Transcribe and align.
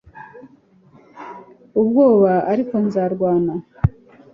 ubwoba 1.81 2.33
ariko 2.51 2.73
nzarwana 2.85 3.53